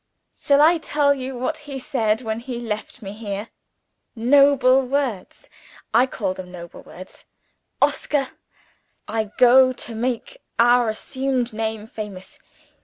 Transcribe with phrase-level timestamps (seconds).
[0.35, 3.49] Shall I tell you what he said when he left me here?
[4.15, 5.47] Noble words
[5.93, 7.25] I call them noble words.
[7.83, 8.29] 'Oscar,
[9.07, 12.39] I go to make our assumed name famous.